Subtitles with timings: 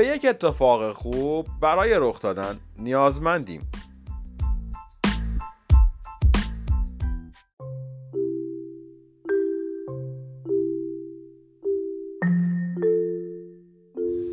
[0.00, 3.70] به یک اتفاق خوب برای رخ دادن نیازمندیم.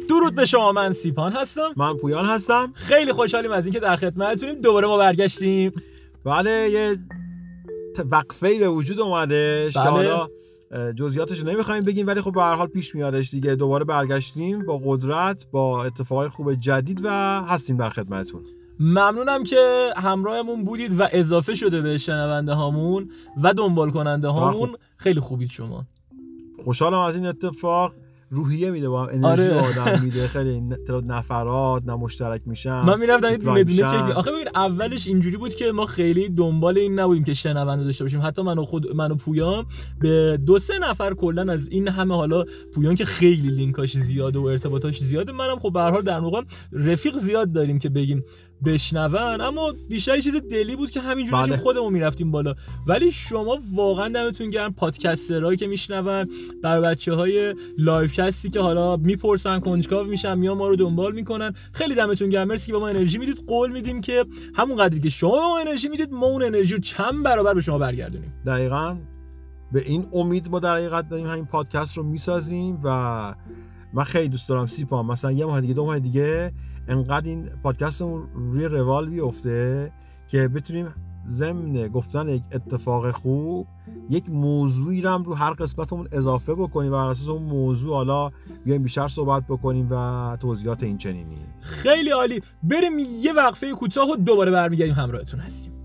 [0.09, 1.73] درود به شما من سیپان هستم.
[1.76, 2.73] من پویان هستم.
[2.76, 4.62] خیلی خوشحالیم از اینکه در خدمتتونیم.
[4.62, 5.72] دوباره ما برگشتیم.
[6.26, 6.98] بله یه
[8.12, 9.90] وقفه به وجود اومدش که بله.
[9.90, 10.27] حالا
[10.95, 13.55] جزئیاتش نمی‌خوایم بگیم ولی خب به هر حال پیش میادش دیگه.
[13.55, 17.09] دوباره برگشتیم با قدرت با اتفاقای خوب جدید و
[17.44, 18.44] هستیم در خدمتتون.
[18.80, 23.11] ممنونم که همراهمون بودید و اضافه شده به شنونده هامون
[23.44, 24.77] و دنبال کننده هامون خب.
[24.98, 25.85] خیلی خوبید شما.
[26.66, 27.94] خوشحالم از این اتفاق.
[28.30, 29.81] روحیه میده با هم انرژی آره.
[29.81, 30.62] آدم میده خیلی
[31.05, 33.77] نفرات نه مشترک میشن من می‌رفتم این دونه دونه.
[33.77, 38.03] چک آخه ببین اولش اینجوری بود که ما خیلی دنبال این نبودیم که شنونده داشته
[38.03, 39.66] باشیم حتی من و خود من و پویان
[40.00, 44.45] به دو سه نفر کلا از این همه حالا پویان که خیلی لینکاش زیاده و
[44.45, 48.23] ارتباطاش زیاده منم خب به هر حال در موقع رفیق زیاد داریم که بگیم
[48.66, 51.58] بشنون اما بیشتر چیز دلی بود که همینجوری بله.
[51.58, 52.55] خودمون می‌رفتیم بالا.
[52.88, 56.27] ولی شما واقعا دمتون گرم پادکسترهایی که میشنون
[56.64, 61.53] بر بچه های لایو کستی که حالا می‌پرسن کنجکاو میشن میان ما رو دنبال می‌کنن
[61.72, 62.47] خیلی دمتون گرم.
[62.47, 63.44] مرسی که به ما انرژی می‌دید.
[63.47, 66.80] قول میدیم که همون قدری که شما به ما انرژی می‌دید ما اون انرژی رو
[66.80, 68.33] چند برابر به شما برگردونیم.
[68.45, 68.97] دقیقا.
[69.71, 73.36] به این امید ما در حقیقت داریم همین پادکست رو می‌سازیم و
[73.94, 76.52] من خیلی دوست دارم سیپا مثلا یه ماه دیگه دو ماه دیگه
[76.88, 79.91] انقدر این پادکستمون روی روال بیفته
[80.27, 80.93] که بتونیم
[81.27, 83.67] ضمن گفتن یک اتفاق خوب
[84.09, 88.31] یک موضوعی رو هم رو هر قسمتمون اضافه بکنیم و بر اساس اون موضوع حالا
[88.65, 92.41] بیایم بیشتر صحبت بکنیم و توضیحات این چنینی خیلی عالی.
[92.63, 94.95] بریم یه وقفه کوتاه و دوباره برمیگردیم.
[94.95, 95.77] همراهتون هستیم.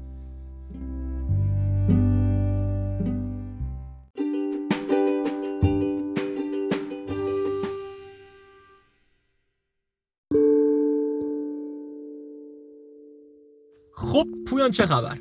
[14.63, 15.19] پویان چه خبر.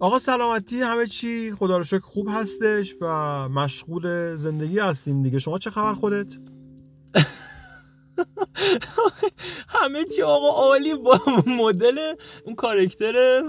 [0.00, 3.06] آقا سلامتی همه چی؟ خدا رو شکر خوب هستش و
[3.48, 5.38] مشغول زندگی هستیم دیگه.
[5.38, 6.36] شما چه خبر خودت؟
[9.68, 11.98] همه چی آقا عالی با مدل
[12.44, 13.42] اون کارکتر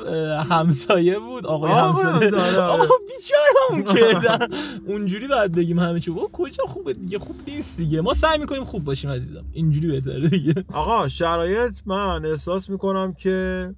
[0.49, 1.45] همسایه بود.
[1.45, 2.31] آقای آقا همسایه.
[2.31, 2.57] همسایه، آره.
[2.57, 4.47] آقا بیچارمون کردن.
[4.87, 6.13] اونجوری باید بگیم همه چی.
[6.33, 8.01] کجا خوبه دیگه؟ خوب نیست دیگه.
[8.01, 9.45] ما سعی می‌کنیم خوب باشیم عزیزم.
[9.53, 10.53] اینجوری بهتره دیگه.
[10.73, 13.69] آقا شرایط من احساس می‌کنم که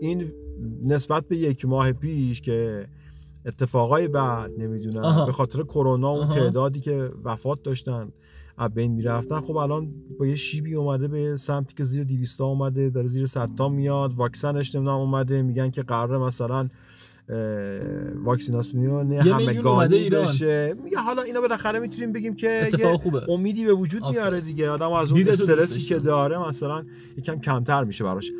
[0.00, 0.32] این
[0.84, 2.86] نسبت به یک ماه پیش که
[3.46, 5.26] اتفاقای بعد نمی‌دونم آها.
[5.26, 6.32] به خاطر کرونا اون آها.
[6.32, 8.12] تعدادی که وفات داشتن
[8.58, 12.90] از بین می‌رفتن خب الان با یه شیبی اومده به سمتی که زیر 200 اومده
[12.90, 16.68] داره زیر 100 تا میاد واکسنش نمی‌دونم اومده میگن که قراره مثلا
[18.24, 20.24] واکسیناسیون همگانی ایران.
[20.26, 24.20] بشه میگه حالا اینا بالاخره می‌تونیم بگیم که اتفاق خوبه امیدی به وجود آفرین.
[24.20, 25.98] میاره دیگه آدم از اون استرسی که.
[25.98, 26.84] داره مثلا
[27.16, 28.30] یکم کمتر میشه براش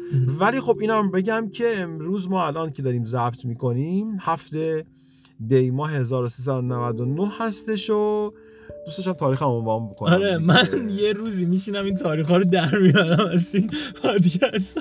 [0.40, 4.84] ولی خب اینا هم بگم که امروز ما الان که داریم ضبط می‌کنیم هفته
[5.48, 8.32] دی ماه 1399 هستش و
[8.84, 10.12] دوست داشتم تاریخ هم هم بکنم.
[10.12, 13.70] آره من یه روزی میشینم این تاریخ ها رو در میارم از این
[14.02, 14.80] پادکست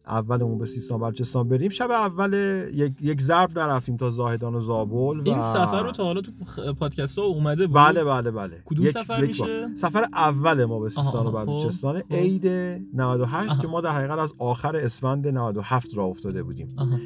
[0.07, 2.34] اولمون به سیستان بلوچستان بریم شب اول
[2.74, 6.31] یک, یک ضرب نرفتیم تا زاهدان و زابل و این سفر رو تا حالا تو
[6.80, 9.75] پادکست ها اومده بود بله بله بله کدوم یک- سفر یک میشه؟ بار.
[9.75, 12.13] سفر اول ما به سیستان و خب، بلوچستان خب.
[12.13, 12.48] عید
[12.94, 13.62] 98 آها.
[13.62, 16.98] که ما در حقیقت از آخر اسفند 97 راه افتاده بودیم آها.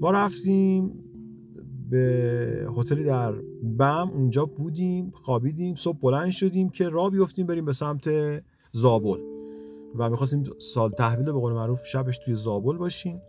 [0.00, 0.92] ما رفتیم
[1.90, 3.32] به هتلی در
[3.78, 8.10] بم اونجا بودیم خوابیدیم صبح بلند شدیم که راه بیفتیم بریم به سمت
[8.72, 9.18] زابل
[9.94, 13.22] و می‌خواستیم سال تحویل به قول معروف شبش توی زابل باشیم.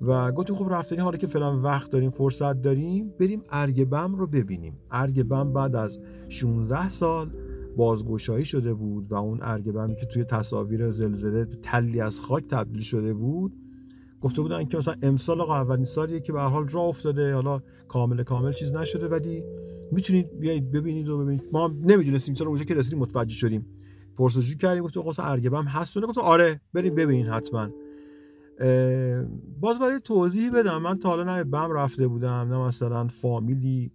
[0.00, 4.26] و گفتیم خب رفتنی حالا که فعلا وقت داریم فرصت داریم بریم ارگ بم رو
[4.26, 4.78] ببینیم.
[4.90, 5.98] ارگ بم بعد از
[6.28, 7.30] 16 سال
[7.76, 12.82] بازگشایی شده بود و اون ارگ بمی که توی تصاویر زلزله تلی از خاک تبدیل
[12.82, 13.52] شده بود
[14.20, 18.22] گفته بودن که مثلا امسال آقا اولین سالیه که به حال راه افتاده حالا کامل
[18.22, 19.44] کامل چیز نشده ولی
[19.92, 21.48] می‌تونید بیایید ببینید و ببینید.
[21.52, 23.66] ما نمی‌دونستیم مثلا اونجا که رسیدیم متوجه شدیم.
[24.16, 27.68] پرسجو کردیم گفتم مثلا ارگبم هست گفتم آره بریم ببینید حتما.
[29.60, 30.82] باز برای توضیحی بدم.
[30.82, 33.92] من تا حالا نه بم رفته بودم نه مثلا فامیلی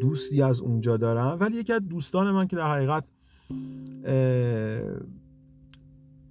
[0.00, 1.36] دوستی از اونجا دارم.
[1.40, 3.10] ولی یکی از دوستان من که در حقیقت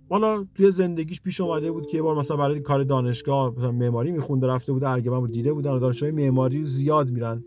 [0.10, 4.12] حالا توی زندگیش پیش اومده بود که یه بار مثلا برای کار دانشگاه مثلا معماری
[4.12, 7.44] میخونده رفته بوده ارگمن بود دیده بودن و دانشجوی معماری زیاد میرن.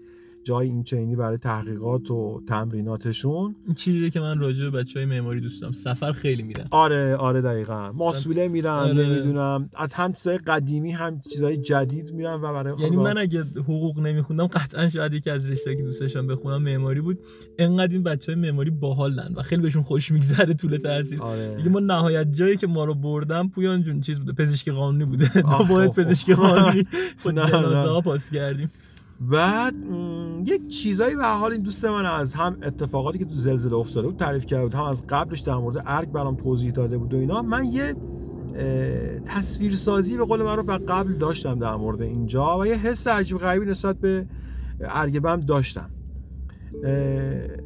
[0.46, 3.56] جای این چینی برای تحقیقات و تمریناتشون.
[3.66, 5.72] این چیزی که من راجع به بچهای معماری دوست دارم.
[5.72, 6.64] سفر خیلی میرن.
[6.70, 7.92] آره آره دقیقا.
[7.92, 8.92] ماسوله میرن آره.
[8.92, 9.70] نمی‌دونم.
[9.76, 14.46] از هم چیزای قدیمی هم چیزای جدید میرن و برای یعنی من اگه حقوق نمیخوندم
[14.46, 17.18] قطعا شاید یکی از رشته که دوست داشتم بخونم معماری بود.
[17.58, 21.20] انقدر این بچهای معماری باحالن و خیلی بهشون خوش میگذره طول تحصیل.
[21.20, 21.56] آره.
[21.56, 25.28] دیگه ما نهایت جایی که ما رو بردن پویان جون چیز بوده پزشکی قانونی بوده.
[25.28, 26.86] تو باید پزشکی قانونی.
[27.22, 27.34] خود
[28.04, 28.70] پاس کردیم.
[29.20, 29.74] بعد
[30.46, 34.16] یک چیزایی به حال این دوست من از هم اتفاقاتی که تو زلزله افتاده بود
[34.16, 37.42] تعریف کرده بود هم از قبلش در مورد ارگ برام توضیح داده بود و اینا.
[37.42, 37.94] من یه
[39.24, 43.96] تصویرسازی به قول معروف قبل داشتم در مورد اینجا و یه حس عجیب غریبی نسبت
[43.96, 44.26] به
[44.80, 45.90] ارگ بم داشتم.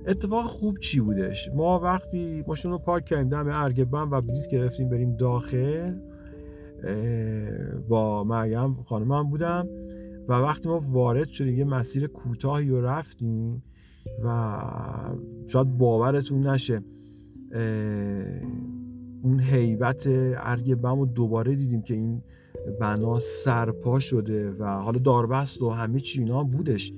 [0.07, 4.47] اتفاق خوب چی بودش؟ ما وقتی ماشین رو پارک کردیم دم ارگ بم و بلیط
[4.47, 5.95] گرفتیم بریم داخل
[7.89, 9.69] با مریم خانمم بودم.
[10.29, 13.63] و وقتی ما وارد شدیم یه مسیر کوتاهی رو رفتیم
[14.25, 14.59] و
[15.47, 16.83] شاید باورتون نشه
[19.23, 20.05] اون حیبت
[20.37, 22.23] ارگ بم رو دوباره دیدیم که این
[22.81, 26.93] بنا سرپا شده و حالا داربست و همه چی اینا بودش.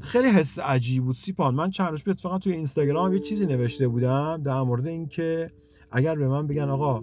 [0.00, 1.16] خیلی حس عجیب بود.
[1.16, 5.50] سیپان من چند روز اتفاقا توی اینستاگرام یه چیزی نوشته بودم در مورد اینکه
[5.90, 7.02] اگر به من بگن آقا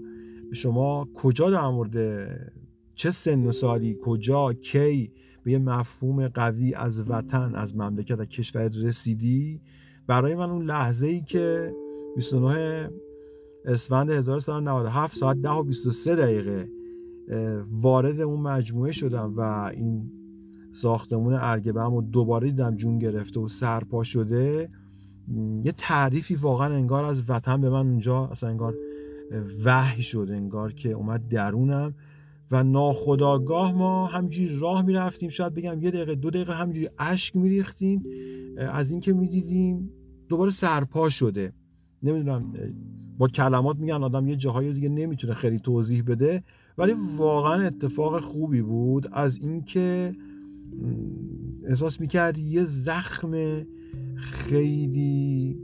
[0.54, 1.96] شما کجا در مورد
[2.96, 5.12] چه سن و سالی کجا کی؟
[5.44, 9.62] به یه مفهوم قوی از وطن از مملکت و کشور رسیدی؟
[10.08, 11.74] برای من اون لحظه ای که
[12.16, 12.90] 29
[13.66, 16.70] اسفند 1397 ساعت 10 و 23 دقیقه
[17.72, 19.42] وارد اون مجموعه شدم و
[19.76, 20.12] این
[20.72, 24.70] ساختمون ارگبم و دوباره دیدم جون گرفته و سرپا شده.
[25.64, 28.76] یه تعریفی واقعا انگار از وطن به من اونجا اصلا انگار
[29.66, 31.94] وحی شد انگار که اومد درونم.
[32.52, 38.04] و ناخداگاه ما همجوری راه می‌رفتیم شاید بگم یه دقیقه دو دقیقه همجوری اشک میریختیم
[38.58, 39.90] از اینکه می‌دیدیم
[40.30, 41.54] دوباره سرپا شده.
[42.04, 42.54] نمی‌دونم
[43.18, 46.44] با کلمات میگن آدم یه جاهای دیگه نمی‌تونه خیلی توضیح بده
[46.78, 50.16] ولی واقعا اتفاق خوبی بود از اینکه
[51.68, 53.66] احساس می‌کردی یه زخم
[54.16, 55.60] خیلی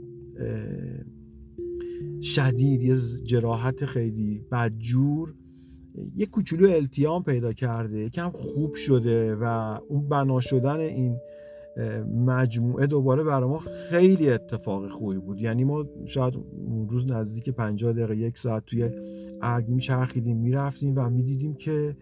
[2.22, 5.34] شدید یه جراحت خیلی بدجور
[6.16, 9.44] یه کوچولو التیام پیدا کرده یکم خوب شده و
[9.88, 11.18] اون بنا شدن این
[12.26, 15.40] مجموعه دوباره برای ما خیلی اتفاق خوبی بود.
[15.40, 18.90] یعنی ما شاید اون روز نزدیک 50 دقیقه یک ساعت توی
[19.42, 21.96] ارگ میچرخیدیم می‌رفتیم و می‌دیدیم که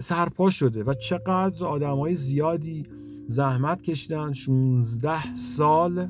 [0.00, 2.82] سرپا شده و چقدر آدم های زیادی
[3.28, 4.32] زحمت کشیدن.
[4.32, 6.08] 16 سال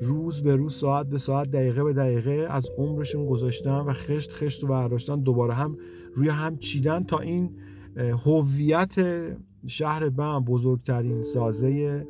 [0.00, 4.64] روز به روز ساعت به ساعت دقیقه به دقیقه از عمرشون گذاشتن و خشت خشت
[4.64, 5.76] و برداشتن دوباره هم
[6.14, 7.50] روی هم چیدن تا این
[7.96, 8.94] هویت
[9.66, 12.06] شهر بم بزرگترین سازه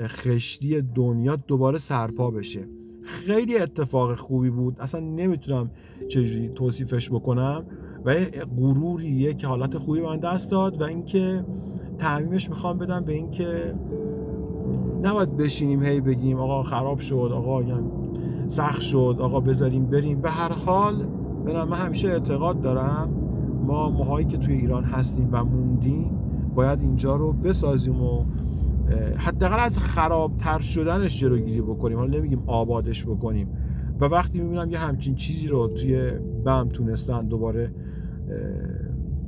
[0.00, 2.68] خشتی دنیا دوباره سرپا بشه.
[3.02, 4.80] خیلی اتفاق خوبی بود.
[4.80, 5.70] اصلا نمی‌تونم
[6.08, 7.66] چجوری توصیفش بکنم.
[8.04, 11.44] و یه غروریه که حالت خوبی من دست داد و اینکه
[11.98, 13.74] تعمیمش می‌خوام بدم به اینکه
[15.02, 17.90] نباید بشینیم هی بگیم آقا خراب شد آقا یعنی
[18.48, 20.20] سخت شد آقا بذاریم بریم.
[20.20, 21.06] به هر حال
[21.44, 23.08] من همیشه اعتقاد دارم
[23.66, 26.10] ما ماهایی که توی ایران هستیم و موندیم
[26.54, 28.24] باید اینجا رو بسازیم و
[29.18, 31.98] حداقل از خرابتر شدنش جلوگیری بکنیم.
[31.98, 33.48] حالا نمیگیم آبادش بکنیم.
[34.00, 36.10] و وقتی می‌بینم یه همچین چیزی رو توی
[36.44, 37.74] بم تونستن دوباره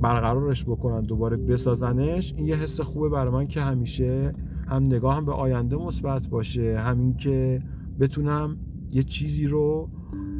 [0.01, 4.33] برقرارش بکنن دوباره بسازنش این یه حس خوبه برای من که همیشه
[4.67, 6.79] هم نگاه هم به آینده مثبت باشه.
[6.79, 7.61] همین که
[7.99, 8.57] بتونم
[8.89, 9.89] یه چیزی رو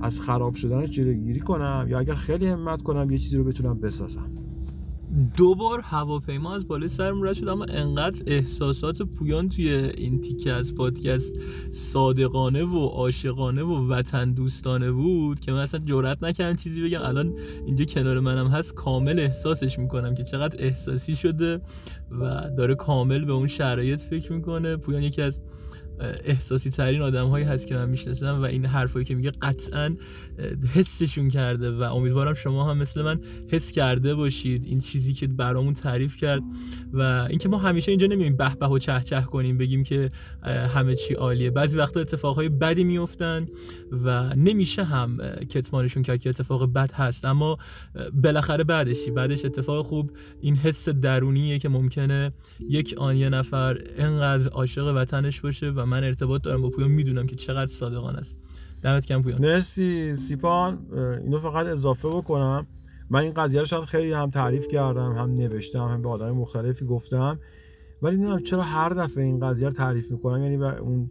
[0.02, 4.32] از خراب شدنش جلوگیری کنم یا اگر خیلی همت کنم یه چیزی رو بتونم بسازم.
[5.38, 10.52] دو بار هواپیما از بالای سرم رد شد اما انقدر احساسات پویان توی این تیکه
[10.52, 11.36] از پادکست
[11.72, 17.02] صادقانه و عاشقانه و وطن دوستانه بود که من اصلا جرئت نکردم چیزی بگم.
[17.02, 17.34] الان
[17.66, 21.62] اینجا کنار منم هست کامل احساسش می‌کنم که چقدر احساسی شده
[22.12, 24.78] و داره کامل به اون شرایط فکر می‌کنه.
[24.78, 25.42] پویان یکی از
[26.24, 29.96] احساسی ترین آدم هایی هست که من می‌شناسم و این حرفایی که میگه قطعا
[30.74, 33.20] حسشون کرده و امیدوارم شما هم مثل من
[33.52, 34.66] حس کرده باشید.
[34.66, 36.42] این چیزی که برامون تعریف کرد
[36.94, 40.10] و اینکه ما همیشه اینجا نمیایم به به و چه چه کنیم بگیم که
[40.74, 41.52] همه چی عالیه.
[41.52, 43.46] بعضی وقتا اتفاقهای بدی میفتن
[43.92, 45.18] و نمیشه هم
[45.50, 47.26] کتمانشون کرد که اتفاق بد هست.
[47.26, 47.58] اما
[48.14, 50.12] بالاخره بعدشی بعدش اتفاق خوب.
[50.42, 52.32] این حس درونیه که ممکنه
[52.70, 57.28] یک آن یه نفر انقدر عاشق وطنش باشه و من ارتباط دارم با پویان می‌دونم
[57.28, 58.36] که چقدر صادقانه است.
[58.84, 59.42] دمت کم پویان.
[59.42, 60.88] مرسی سیپان.
[61.24, 62.68] اینو فقط اضافه بکنم.
[63.10, 66.86] من این قضیه رو شاید خیلی هم تعریف کردم هم نوشتم هم به آدم مختلفی
[66.86, 67.40] گفتم.
[68.02, 70.44] ولی نمی‌دونم چرا هر دفعه این قضیه رو تعریف می‌کنم.
[70.44, 71.10] یعنی اون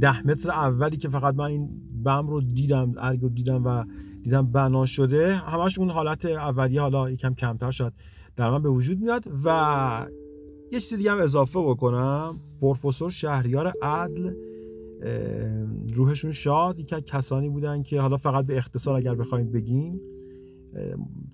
[0.00, 1.68] ده متر اولی که فقط من این
[2.04, 3.84] بم رو دیدم ارگ رو دیدم و
[4.22, 7.92] دیدم بنا شده همش اون حالت اولیه حالا یکم کمتر شد
[8.36, 9.24] در من به وجود میاد.
[9.44, 10.06] و
[10.72, 12.40] یه چیز دیگه هم اضافه بکنم.
[12.60, 14.34] پروفسور شهریار عدل
[15.94, 20.00] روحشون شاد یکی کسانی بودن که حالا فقط به اختصار اگر بخوایم بگیم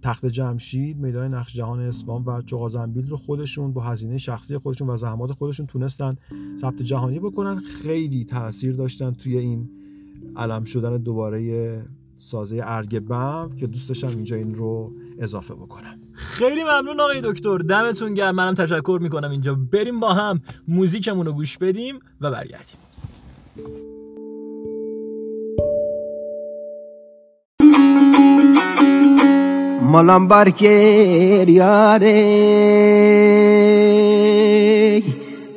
[0.03, 4.97] تخت جمشید میدان نقش جهان اسفان و چغازنبیل رو خودشون با هزینه شخصی خودشون و
[4.97, 6.17] زحمات خودشون تونستن
[6.61, 7.59] ثبت جهانی بکنن.
[7.59, 9.71] خیلی تاثیر داشتن توی این
[10.37, 11.83] علم شدن دوباره
[12.15, 15.99] سازه ارگ بم که دوست داشتم اینجا این رو اضافه بکنم.
[16.31, 17.59] خیلی ممنون آقای دکتر.
[17.59, 18.35] دمتون گرم.
[18.35, 19.55] منم تشکر می‌کنم اینجا.
[19.73, 20.41] بریم با هم.
[20.69, 22.77] موزیکمون رو گوش بدیم و برگردیم.
[29.83, 32.23] مالام بارکر یاره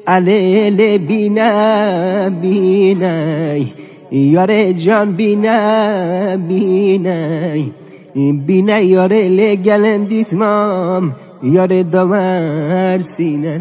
[0.08, 3.74] علیل بینه بینه
[4.12, 7.72] یاره جان بینه بینه
[8.16, 13.60] بینه یاره لگلن دیتمام یاره دمر سینه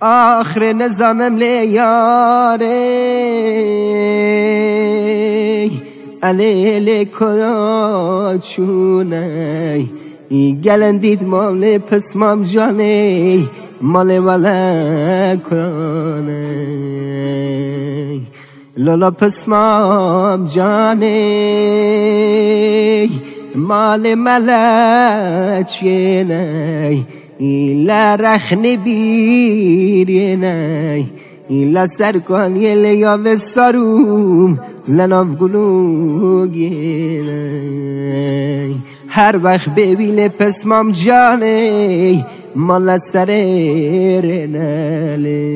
[0.00, 2.80] آخر نظامم لیاره
[6.22, 8.64] علیل کلاتشونه
[10.64, 13.38] گلن دید مال پس مام جانه
[13.80, 16.54] مال ولا کنه
[18.76, 21.08] لالا پس مام جانه
[23.54, 25.54] مال ملچینه
[27.86, 30.34] لا رخن بیرینه
[31.50, 36.94] لا سرکان یه یا به ساروم لناف گلوگینه
[39.08, 42.24] هر وقت ببیل پس مام جانه
[42.56, 43.26] مال سر
[44.24, 45.54] رناله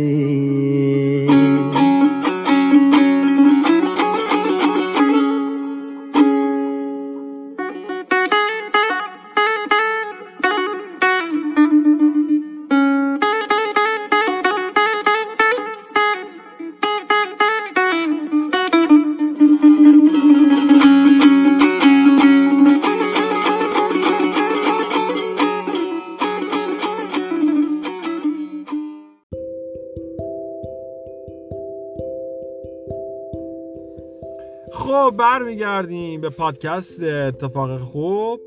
[35.83, 38.41] برمیگردیم به پادکست اتفاق خوب.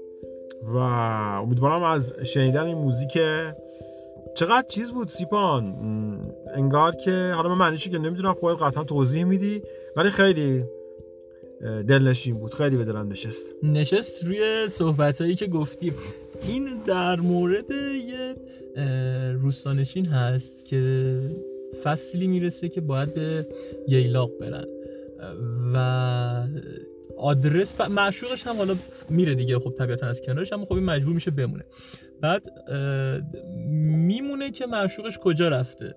[0.64, 3.18] و امیدوارم از شنیدن این موزیک
[4.36, 5.76] چقدر چیز بود سیپان.
[6.54, 9.62] انگار که حالا من معنیشو که نمی‌دونم خودت قطعا توضیح میدی
[9.96, 10.64] ولی خیلی
[11.62, 12.54] دلنشین بود.
[12.54, 13.50] خیلی به دلم نشست.
[13.64, 15.94] نشست روی صحبت هایی که گفتیم.
[16.48, 17.72] این در مورد
[18.10, 18.36] یه
[19.42, 21.14] روستانشین هست که
[21.84, 23.48] فصلی می‌رسه که باید به
[23.88, 24.66] ییلاق برن.
[25.74, 25.78] و
[27.22, 28.76] آدرس و معشوقش هم حالا
[29.10, 31.64] میره دیگه خب طبیعتا از کنارش اما خب این مجبور میشه بمونه.
[32.22, 32.46] بعد
[34.08, 35.96] میمونه که معشوقش کجا رفته.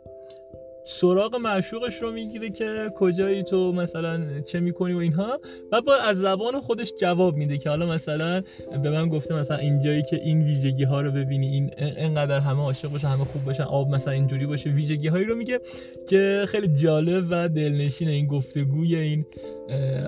[0.87, 5.41] سراغ معشوقش رو می‌گیره که کجایی تو مثلا چه می‌کنی و اینها
[5.73, 8.43] و با از زبان خودش جواب میده که حالا مثلا
[8.83, 12.89] به من گفته مثلا اینجایی که این ویژگی ها رو ببینی این انقدر همه عاشق
[12.89, 15.61] باشن همه خوب باشن آب مثلا اینجوری باشه ویژگی هایی رو میگه
[16.09, 19.27] که خیلی جالب و دلنشین این گفتگوی این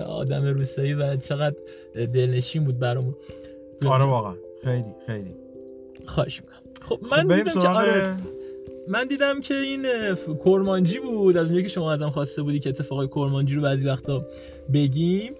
[0.07, 1.55] آدم روستایی و چقدر
[1.95, 3.15] دلنشین بود برامون.
[3.85, 4.33] آره واقعا.
[4.63, 5.35] خیلی خیلی.
[6.05, 6.57] خواهش می‌کنم.
[6.81, 8.15] خب من خب دیدم که آره.
[8.87, 9.85] من دیدم که این
[10.45, 11.37] کرمانجی بود.
[11.37, 14.25] از اونجایی که شما ازم خواسته بودی که اتفاقای کرمانجی رو بعضی وقتا
[14.73, 15.33] بگیم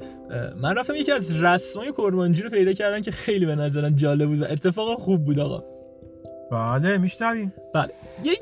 [0.62, 4.42] من رفتم یکی از رسمای کرمانجی رو پیدا کردم که خیلی به نظرم جالب بود
[4.42, 5.64] و اتفاق خوب بود آقا.
[6.52, 7.54] بله میشنویم.
[7.74, 7.90] بله.
[8.24, 8.40] یک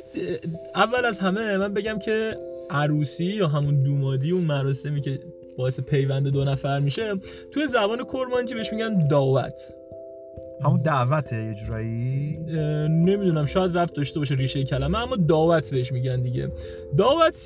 [0.75, 2.37] اول از همه من بگم که
[2.69, 5.19] عروسی یا همون دومادی اون مراسمی که
[5.57, 7.15] باعث پیوند دو نفر میشه
[7.51, 9.61] توی زبان کرمانجی بهش میگن دعوت
[10.63, 12.37] همون دعوته یه جورایی؟
[12.89, 16.51] نمی‌دونم شاید ربط داشته باشه ریشه کلمه اما دعوت بهش میگن دیگه.
[16.97, 17.45] دعوت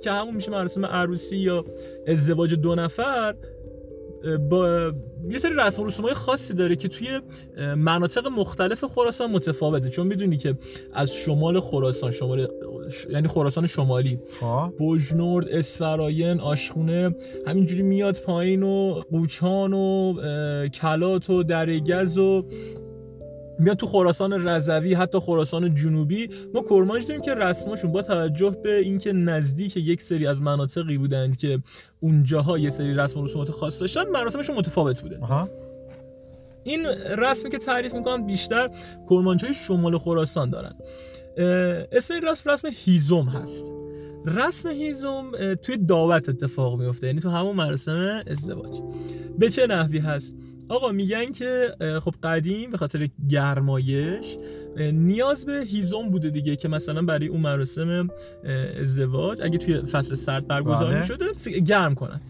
[0.00, 1.64] که همون میشه مراسم عروسی یا
[2.06, 3.34] ازدواج دو نفر
[4.50, 4.92] با
[5.30, 7.20] یه سری رسم و رسومای خاصی داره که توی
[7.76, 9.88] مناطق مختلف خراسان متفاوته.
[9.88, 10.54] چون می‌دونی که
[10.92, 12.46] از شمال خراسان شمال
[12.90, 14.18] ش- یعنی خراسان شمالی.
[14.40, 14.72] خب.
[14.78, 17.14] بوجنورد اسفراین آشخونه
[17.46, 20.14] همینجوری میاد پایین و قوچان و
[20.68, 22.44] کلات و درگز و
[23.58, 28.78] میاد تو خراسان رضوی حتی خراسان جنوبی ما کرمانش داریم که رسماشون با توجه به
[28.78, 31.58] اینکه نزدیک یک سری از مناطقی بودند که
[32.00, 35.18] اونجاها یه سری رسم و رسومات خاص داشتن مراسمشون متفاوت بوده.
[35.18, 35.48] آها.
[36.64, 36.86] این
[37.18, 38.70] رسمی که تعریف می‌کنم بیشتر
[39.10, 40.74] کرمانچای شمال خراسان دارن.
[41.92, 43.72] اسم این رسم رسم هیزم هست.
[44.26, 48.80] رسم هیزم اه، توی دعوت اتفاق میفته یعنی تو همون مراسم ازدواج.
[49.38, 50.34] به چه نحوی هست؟
[50.68, 54.36] آقا میگن که خب قدیم به خاطر گرمایش
[54.92, 58.08] نیاز به هیزم بوده دیگه که مثلا برای اون مراسم
[58.80, 61.00] ازدواج اگه توی فصل سرد برگزار بله.
[61.00, 62.20] می‌شده گرم کنن.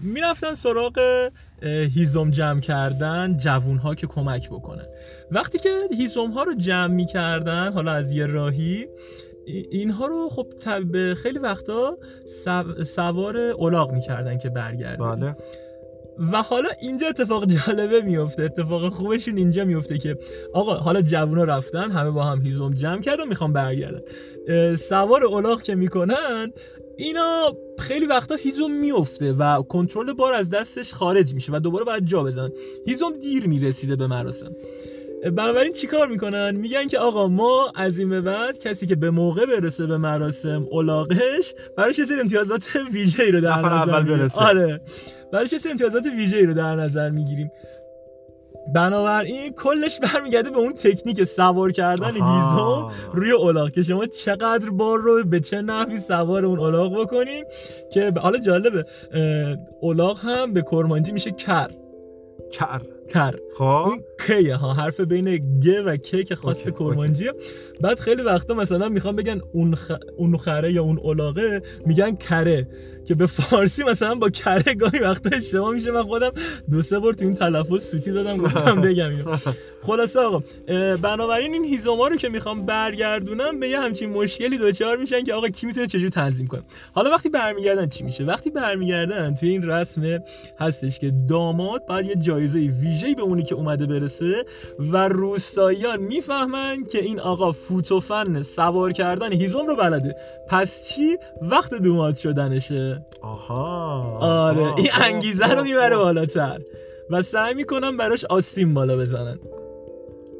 [0.00, 1.28] می‌رفتن سراغ
[1.94, 4.86] هیزم جمع کردن جوون ها که کمک بکنن.
[5.30, 8.86] وقتی که هیزم ها رو جمع می‌کردن حالا از یه راهی
[9.46, 10.46] ای- اینها رو خب
[11.14, 15.16] خیلی وقتا سو- سوار الاغ می‌کردن که برگردن.
[15.16, 15.36] بله.
[16.32, 20.16] و حالا اینجا اتفاق جالبه میفته اتفاق خوبشون اینجا میفته که
[20.54, 24.00] آقا حالا جوونا رفتن همه با هم هیزم جمع کردن می‌خوان برگردن.
[24.76, 26.52] سوار الاغ که می‌کنن
[26.96, 32.06] اینا خیلی وقتا هیزم میفته و کنترل بار از دستش خارج میشه و دوباره باید
[32.06, 32.50] جا بزنن.
[32.86, 34.52] هیزم دیر می‌رسیده به مراسم.
[35.24, 39.46] بنابراین چیکار می‌کنن میگن که آقا ما از این به بعد کسی که به موقع
[39.46, 44.18] برسه به مراسم الاغش براش یه سری امتیازات ویژه‌ای رو در نظر اول می‌گیریم.
[44.18, 44.40] برسه.
[44.40, 44.80] آره
[45.32, 47.50] براش یه سری امتیازات ویژه‌ای رو در نظر می‌گیریم
[48.74, 52.12] بنابراین کلش برمیگرده به اون تکنیک سوار کردن.
[52.12, 57.44] هیزم روی الاغ که شما چقدر بار رو به چه نحوی سوار اون الاغ بکنیم
[57.92, 61.70] که حالا جالبه اه، الاغ هم به کرمانجی میشه کر
[62.52, 62.80] کر
[63.14, 63.64] کر خب.
[63.64, 67.32] اون کیه ها؟ حرف بین گ و که که خاص کرمانجیه
[67.80, 69.92] بعد خیلی وقتا مثلا می‌خوام بگن اون, خ...
[70.16, 72.68] اون خره یا اون الاغه میگن کره.
[73.04, 75.90] که به فارسی مثلا با کره گاهی وقتا اشتباه میشه.
[75.90, 76.30] من خودم
[76.70, 79.08] دو سه بار تو این تلفظ سوتی دادم گفتم بگم.
[79.10, 79.36] اینو
[79.82, 80.42] خلاصه آقا
[80.96, 85.48] بنابراین این هیزوما رو که می‌خوام برگردونم به یه همچین مشکلی دوچار میشن که آقا
[85.48, 86.62] کی می‌تونه چجوری تنظیم کنه.
[86.92, 90.18] حالا وقتی برمیگردن چی میشه؟ وقتی برمیگردن توی این رسم
[90.58, 92.58] هستش که داماد باید یه جایزه
[93.00, 94.44] ویژه‌ای به اونی که اومده برسه
[94.78, 100.16] و روستاییان می‌فهمن که این آقا فوت و فن سوار کردن هیزم رو بلده.
[100.48, 103.06] پس چی؟ وقت دوماد شدنشه.
[103.22, 104.18] آها.
[104.20, 104.74] آره آها.
[104.76, 105.96] این انگیزه رو می‌بره.
[105.96, 106.60] بالاتر.
[107.10, 109.38] و سعی می‌کنن براش آستین بالا بزنن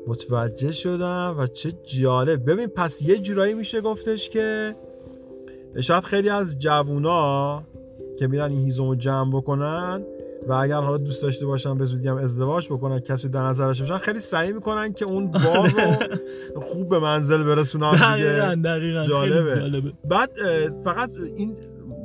[0.07, 2.51] متوجه شدم و چه جالب.
[2.51, 4.77] ببین پس یه جورایی میشه گفتش که
[5.81, 7.63] شاید خیلی از جوونا
[8.19, 10.05] که میرن این هیزم رو جمع بکنن
[10.49, 13.85] و اگر حالا دوست داشته باشن به زودی هم ازدواج بکنن کسی در نظر داشته
[13.85, 15.73] باشن خیلی سعی می‌کنن که اون بار
[16.55, 19.61] رو خوب به منزل برسونن دقیقا دیگه دقیقا جالبه.
[19.61, 19.93] جالبه.
[20.09, 20.31] بعد
[20.85, 21.57] فقط این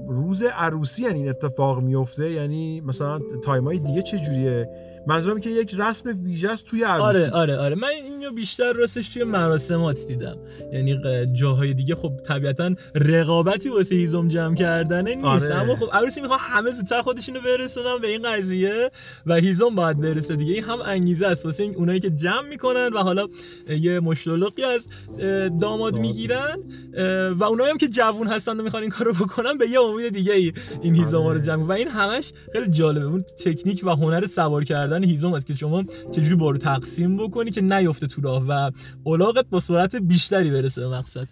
[0.09, 4.69] روز عروسی یعنی این اتفاق میفته یعنی مثلا تایمای دیگه چه جوریه؟
[5.07, 7.07] منظورم که یک رسم ویژه است توی عروسی.
[7.07, 7.75] آره آره آره.
[7.75, 10.37] من اینو بیشتر راستش توی مراسمات دیدم.
[10.73, 10.99] یعنی
[11.33, 15.25] جاهای دیگه خب طبیعتا رقابتی واسه هیزم جمع کردنه نیست.
[15.25, 15.55] آره.
[15.55, 18.91] اما خب عروسی می‌خوان همه زودتر خودشونو برسونن به این قضیه
[19.25, 20.53] و هیزم باید برسه دیگه.
[20.53, 21.45] این هم انگیزه است.
[21.45, 23.27] واسه این اونایی که جمع می‌کنن و حالا
[23.69, 24.87] یه مشلولقی از
[25.61, 26.57] داماد می‌گیرن
[27.37, 30.33] و اونایی هم که جوون هستن و می‌خوان این کارو بکنن به یه امید دیگه
[30.33, 31.39] ای این هیزم رو آره.
[31.39, 31.63] جمع.
[31.63, 33.05] و این همش خیلی جالبه.
[33.05, 37.61] اون تکنیک و هنر سوار کردن هیزم است که شما چجوری بارو تقسیم بکنی که
[37.61, 38.71] نیفته تو راه و
[39.05, 41.27] الاغت با سرعت بیشتری برسه به مقصد؟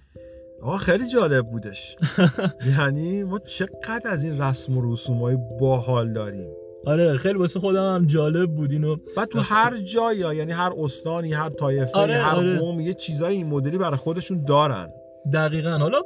[0.62, 1.96] آقا خیلی جالب بودش.
[2.78, 6.48] یعنی ما چقدر از این رسم و رسوم های باحال داریم.
[6.86, 8.96] آره خیلی واسه خودم هم جالب بود اینو.
[9.18, 12.60] بعد تو هر جایی یعنی هر استانی هر طایفه آره، هر آره.
[12.60, 14.90] قوم یه چیزای این مدلی برای خودشون دارن.
[15.34, 15.78] دقیقا.
[15.78, 16.02] حالا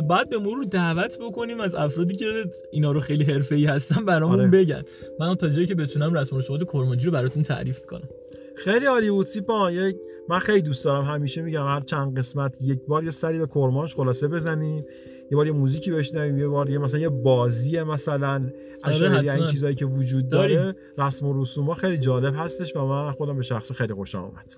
[0.00, 2.26] باید به مرور دعوت بکنیم از افرادی که
[2.72, 4.48] اینا رو خیلی حرفه‌ای هستن برامون آره.
[4.48, 4.82] بگن.
[5.20, 8.08] من تا جایی که بتونم رسم و رسومات کرمانجی رو براتون تعریف کنم.
[8.56, 9.26] خیلی عالی بود.
[9.26, 9.96] سیپا یک
[10.28, 13.94] من خیلی دوست دارم همیشه میگم هر چند قسمت یک بار یه سری به کرمانش
[13.94, 14.84] خلاصه بزنیم
[15.30, 18.50] یه بار یه موزیکی بشنویم یه بار یه مثلا یه بازی مثلا
[18.84, 19.30] اشعاری.
[19.30, 20.54] این چیزایی که وجود داره.
[20.54, 20.74] داریم.
[20.98, 24.54] رسم و رسوم خیلی جالب هستش و من خودم به شخص خیلی خوشم اومد.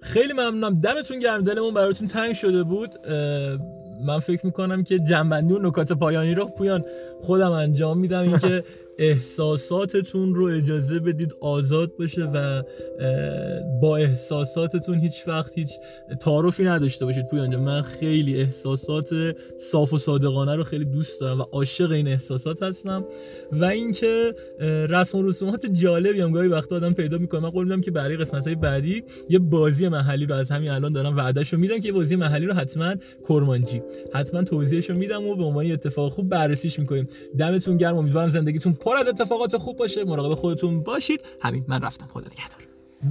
[0.00, 0.80] خیلی ممنونم.
[0.80, 1.42] دمتون گرم.
[1.42, 3.06] دلمون براتون تنگ شده بود.
[4.00, 6.84] من فکر می‌کنم که جنبندی و نکات پایانی رو پویان
[7.20, 8.20] خودم انجام میدم.
[8.20, 8.64] اینکه
[9.00, 12.62] احساساتتون رو اجازه بدید آزاد باشه و
[13.82, 15.70] با احساساتتون هیچ وقت هیچ
[16.20, 17.26] تعارفی نداشته باشید.
[17.26, 17.56] پویان.
[17.56, 19.10] من خیلی احساسات
[19.56, 23.04] صاف و صادقانه رو خیلی دوست دارم و عاشق این احساسات هستم.
[23.52, 24.34] و اینکه
[24.88, 27.40] رسم و رسومات جالبی هم گاهی وقتا آدم پیدا می‌کنه.
[27.40, 30.92] من قول میدم که برای قسمت های بعدی یه بازی محلی رو از همین الان
[30.92, 32.94] دارم وعدهشو میدم که یه بازی محلی رو حتما
[33.28, 33.82] کرمانجی
[34.14, 37.08] حتما توضیحشو میدم و به عنوان اتفاق خوب بررسیش می‌کنیم.
[37.38, 41.20] دمتون گرم امیدوارم زندگیتون پر از اتفاقات خوب باشه مراقب خودتون باشید.
[41.42, 42.06] همین من رفتم.
[42.06, 42.60] خدا نگهدار.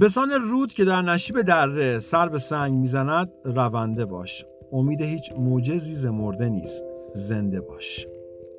[0.00, 4.44] بسان رود که در نشیب دره سر به سنگ می‌زند رونده باش.
[4.72, 6.84] امید هیچ موجزی زمرده نیست.
[7.14, 8.06] زنده باش.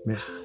[0.05, 0.43] مرسی.